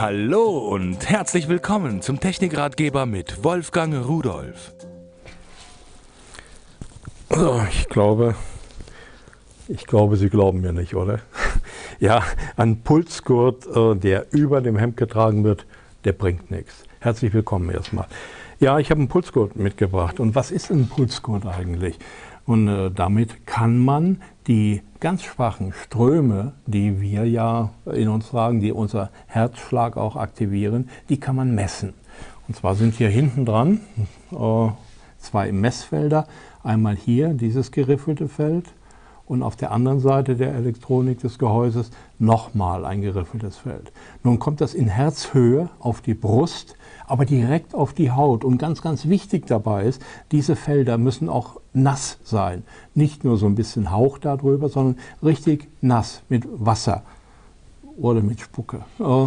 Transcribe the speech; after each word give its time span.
Hallo 0.00 0.58
und 0.58 1.10
herzlich 1.10 1.48
willkommen 1.48 2.02
zum 2.02 2.20
Technikratgeber 2.20 3.04
mit 3.04 3.42
Wolfgang 3.42 4.06
Rudolf. 4.06 4.72
So, 7.30 7.60
ich 7.68 7.88
glaube, 7.88 8.36
ich 9.66 9.88
glaube, 9.88 10.16
Sie 10.16 10.28
glauben 10.28 10.60
mir 10.60 10.72
nicht, 10.72 10.94
oder? 10.94 11.18
Ja, 11.98 12.22
ein 12.56 12.82
Pulsgurt, 12.82 13.66
äh, 13.66 13.96
der 13.96 14.26
über 14.30 14.60
dem 14.60 14.76
Hemd 14.76 14.96
getragen 14.96 15.42
wird, 15.42 15.66
der 16.04 16.12
bringt 16.12 16.48
nichts. 16.48 16.84
Herzlich 17.00 17.34
willkommen 17.34 17.68
erstmal. 17.68 18.06
Ja, 18.60 18.78
ich 18.78 18.92
habe 18.92 19.00
einen 19.00 19.08
Pulsgurt 19.08 19.56
mitgebracht. 19.56 20.20
Und 20.20 20.36
was 20.36 20.52
ist 20.52 20.70
ein 20.70 20.88
Pulsgurt 20.88 21.44
eigentlich? 21.44 21.98
Und 22.48 22.66
äh, 22.66 22.90
damit 22.90 23.46
kann 23.46 23.76
man 23.76 24.22
die 24.46 24.80
ganz 25.00 25.22
schwachen 25.22 25.74
Ströme, 25.74 26.54
die 26.64 26.98
wir 26.98 27.28
ja 27.28 27.74
in 27.84 28.08
uns 28.08 28.30
tragen, 28.30 28.60
die 28.60 28.72
unser 28.72 29.10
Herzschlag 29.26 29.98
auch 29.98 30.16
aktivieren, 30.16 30.88
die 31.10 31.20
kann 31.20 31.36
man 31.36 31.54
messen. 31.54 31.92
Und 32.48 32.56
zwar 32.56 32.74
sind 32.74 32.94
hier 32.94 33.10
hinten 33.10 33.44
dran 33.44 33.82
äh, 34.32 34.68
zwei 35.18 35.52
Messfelder. 35.52 36.26
Einmal 36.62 36.96
hier 36.96 37.34
dieses 37.34 37.70
geriffelte 37.70 38.28
Feld 38.28 38.64
und 39.28 39.42
auf 39.42 39.56
der 39.56 39.70
anderen 39.72 40.00
Seite 40.00 40.36
der 40.36 40.54
Elektronik 40.54 41.20
des 41.20 41.38
Gehäuses 41.38 41.90
nochmal 42.18 42.84
ein 42.84 43.02
geriffeltes 43.02 43.58
Feld. 43.58 43.92
Nun 44.24 44.38
kommt 44.38 44.60
das 44.60 44.74
in 44.74 44.88
Herzhöhe 44.88 45.68
auf 45.78 46.00
die 46.00 46.14
Brust, 46.14 46.76
aber 47.06 47.24
direkt 47.24 47.74
auf 47.74 47.92
die 47.92 48.10
Haut. 48.10 48.44
Und 48.44 48.58
ganz, 48.58 48.82
ganz 48.82 49.08
wichtig 49.08 49.46
dabei 49.46 49.84
ist, 49.84 50.02
diese 50.32 50.56
Felder 50.56 50.98
müssen 50.98 51.28
auch 51.28 51.60
nass 51.72 52.18
sein. 52.24 52.62
Nicht 52.94 53.24
nur 53.24 53.36
so 53.36 53.46
ein 53.46 53.54
bisschen 53.54 53.92
Hauch 53.92 54.18
darüber, 54.18 54.68
sondern 54.68 54.96
richtig 55.22 55.68
nass 55.80 56.22
mit 56.28 56.46
Wasser 56.50 57.02
oder 57.96 58.22
mit 58.22 58.40
Spucke. 58.40 58.80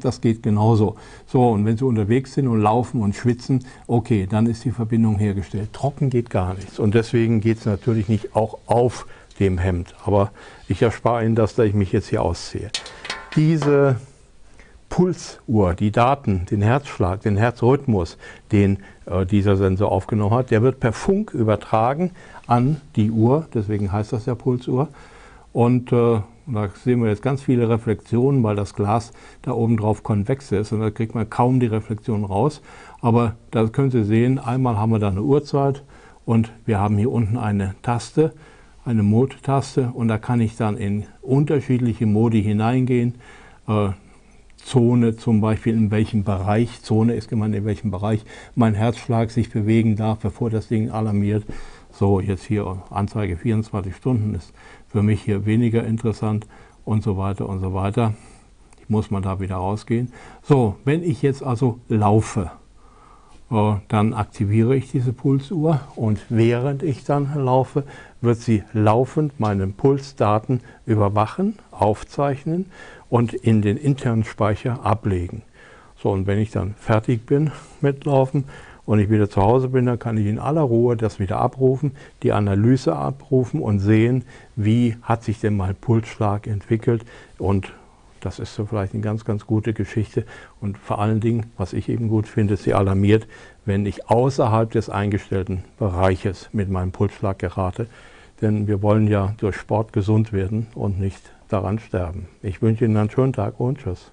Das 0.00 0.20
geht 0.20 0.42
genauso. 0.42 0.96
So, 1.26 1.48
und 1.48 1.64
wenn 1.64 1.76
Sie 1.76 1.84
unterwegs 1.84 2.34
sind 2.34 2.46
und 2.46 2.60
laufen 2.60 3.02
und 3.02 3.14
schwitzen, 3.14 3.64
okay, 3.86 4.26
dann 4.30 4.46
ist 4.46 4.64
die 4.64 4.70
Verbindung 4.70 5.18
hergestellt. 5.18 5.72
Trocken 5.72 6.10
geht 6.10 6.30
gar 6.30 6.54
nichts. 6.54 6.78
Und 6.78 6.94
deswegen 6.94 7.40
geht 7.40 7.58
es 7.58 7.66
natürlich 7.66 8.08
nicht 8.08 8.36
auch 8.36 8.58
auf 8.66 9.06
dem 9.42 9.58
Hemd. 9.58 9.94
Aber 10.04 10.30
ich 10.68 10.80
erspare 10.82 11.24
Ihnen 11.24 11.34
das, 11.34 11.54
da 11.54 11.64
ich 11.64 11.74
mich 11.74 11.92
jetzt 11.92 12.08
hier 12.08 12.22
ausziehe. 12.22 12.70
Diese 13.34 13.96
Pulsuhr, 14.88 15.74
die 15.74 15.90
Daten, 15.90 16.46
den 16.50 16.62
Herzschlag, 16.62 17.22
den 17.22 17.36
Herzrhythmus, 17.36 18.18
den 18.52 18.78
äh, 19.06 19.26
dieser 19.26 19.56
Sensor 19.56 19.90
aufgenommen 19.90 20.34
hat, 20.34 20.50
der 20.50 20.62
wird 20.62 20.80
per 20.80 20.92
Funk 20.92 21.34
übertragen 21.34 22.12
an 22.46 22.80
die 22.94 23.10
Uhr, 23.10 23.48
deswegen 23.52 23.90
heißt 23.90 24.12
das 24.12 24.26
ja 24.26 24.34
Pulsuhr. 24.34 24.88
Und 25.52 25.92
äh, 25.92 26.20
da 26.46 26.68
sehen 26.84 27.02
wir 27.02 27.10
jetzt 27.10 27.22
ganz 27.22 27.42
viele 27.42 27.68
Reflexionen, 27.68 28.42
weil 28.42 28.56
das 28.56 28.74
Glas 28.74 29.12
da 29.42 29.52
oben 29.52 29.76
drauf 29.76 30.02
konvex 30.02 30.52
ist 30.52 30.72
und 30.72 30.80
da 30.80 30.90
kriegt 30.90 31.14
man 31.14 31.28
kaum 31.28 31.58
die 31.58 31.66
Reflexion 31.66 32.24
raus. 32.24 32.60
Aber 33.00 33.36
da 33.50 33.66
können 33.66 33.90
Sie 33.90 34.04
sehen, 34.04 34.38
einmal 34.38 34.76
haben 34.76 34.92
wir 34.92 34.98
da 34.98 35.08
eine 35.08 35.22
Uhrzeit 35.22 35.82
und 36.26 36.52
wir 36.66 36.78
haben 36.78 36.98
hier 36.98 37.10
unten 37.10 37.38
eine 37.38 37.74
Taste, 37.82 38.32
eine 38.84 39.02
Mode-Taste 39.02 39.90
und 39.94 40.08
da 40.08 40.18
kann 40.18 40.40
ich 40.40 40.56
dann 40.56 40.76
in 40.76 41.04
unterschiedliche 41.20 42.06
Modi 42.06 42.42
hineingehen. 42.42 43.14
Äh, 43.68 43.90
Zone 44.56 45.16
zum 45.16 45.40
Beispiel, 45.40 45.74
in 45.74 45.90
welchem 45.90 46.24
Bereich, 46.24 46.82
Zone 46.82 47.14
ist 47.14 47.28
gemeint, 47.28 47.54
in 47.54 47.64
welchem 47.64 47.90
Bereich 47.90 48.24
mein 48.54 48.74
Herzschlag 48.74 49.30
sich 49.30 49.50
bewegen 49.50 49.96
darf, 49.96 50.18
bevor 50.18 50.50
das 50.50 50.68
Ding 50.68 50.90
alarmiert. 50.90 51.44
So, 51.90 52.20
jetzt 52.20 52.44
hier 52.44 52.82
Anzeige 52.90 53.36
24 53.36 53.94
Stunden 53.94 54.34
ist 54.34 54.52
für 54.88 55.02
mich 55.02 55.22
hier 55.22 55.46
weniger 55.46 55.84
interessant 55.84 56.46
und 56.84 57.02
so 57.02 57.16
weiter 57.16 57.48
und 57.48 57.60
so 57.60 57.74
weiter. 57.74 58.14
Ich 58.80 58.88
muss 58.88 59.10
mal 59.10 59.20
da 59.20 59.40
wieder 59.40 59.56
rausgehen. 59.56 60.12
So, 60.42 60.76
wenn 60.84 61.02
ich 61.02 61.22
jetzt 61.22 61.42
also 61.42 61.80
laufe, 61.88 62.50
dann 63.88 64.14
aktiviere 64.14 64.74
ich 64.74 64.90
diese 64.90 65.12
Pulsuhr 65.12 65.80
und 65.94 66.20
während 66.30 66.82
ich 66.82 67.04
dann 67.04 67.34
laufe, 67.34 67.84
wird 68.22 68.38
sie 68.38 68.62
laufend 68.72 69.38
meine 69.38 69.66
Pulsdaten 69.66 70.60
überwachen, 70.86 71.58
aufzeichnen 71.70 72.66
und 73.10 73.34
in 73.34 73.60
den 73.60 73.76
internen 73.76 74.24
Speicher 74.24 74.86
ablegen. 74.86 75.42
So, 76.02 76.10
und 76.10 76.26
wenn 76.26 76.38
ich 76.38 76.50
dann 76.50 76.74
fertig 76.78 77.26
bin 77.26 77.50
mit 77.82 78.06
Laufen 78.06 78.44
und 78.86 79.00
ich 79.00 79.10
wieder 79.10 79.28
zu 79.28 79.42
Hause 79.42 79.68
bin, 79.68 79.84
dann 79.84 79.98
kann 79.98 80.16
ich 80.16 80.26
in 80.26 80.38
aller 80.38 80.62
Ruhe 80.62 80.96
das 80.96 81.20
wieder 81.20 81.38
abrufen, 81.38 81.92
die 82.22 82.32
Analyse 82.32 82.96
abrufen 82.96 83.60
und 83.60 83.80
sehen, 83.80 84.24
wie 84.56 84.96
hat 85.02 85.24
sich 85.24 85.40
denn 85.40 85.56
mein 85.58 85.74
Pulsschlag 85.74 86.46
entwickelt 86.46 87.04
und 87.36 87.72
das 88.24 88.38
ist 88.38 88.54
so 88.54 88.66
vielleicht 88.66 88.94
eine 88.94 89.02
ganz, 89.02 89.24
ganz 89.24 89.46
gute 89.46 89.74
Geschichte. 89.74 90.24
Und 90.60 90.78
vor 90.78 91.00
allen 91.00 91.20
Dingen, 91.20 91.46
was 91.56 91.72
ich 91.72 91.88
eben 91.88 92.08
gut 92.08 92.26
finde, 92.26 92.56
sie 92.56 92.72
alarmiert, 92.72 93.26
wenn 93.64 93.84
ich 93.84 94.08
außerhalb 94.08 94.70
des 94.70 94.88
eingestellten 94.88 95.64
Bereiches 95.78 96.48
mit 96.52 96.70
meinem 96.70 96.92
Pulsschlag 96.92 97.38
gerate. 97.38 97.86
Denn 98.40 98.66
wir 98.66 98.82
wollen 98.82 99.06
ja 99.08 99.34
durch 99.38 99.56
Sport 99.56 99.92
gesund 99.92 100.32
werden 100.32 100.68
und 100.74 100.98
nicht 100.98 101.32
daran 101.48 101.78
sterben. 101.78 102.28
Ich 102.42 102.62
wünsche 102.62 102.84
Ihnen 102.84 102.96
einen 102.96 103.10
schönen 103.10 103.32
Tag 103.32 103.60
und 103.60 103.78
Tschüss. 103.78 104.12